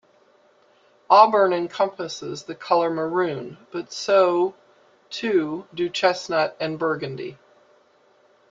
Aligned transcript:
Auburn 1.11 1.53
encompasses 1.53 2.41
the 2.41 2.55
color 2.55 2.89
maroon, 2.89 3.59
but 3.71 3.93
so 3.93 4.55
too 5.11 5.67
do 5.75 5.89
chestnut 5.89 6.57
and 6.59 6.79
burgundy. 6.79 7.37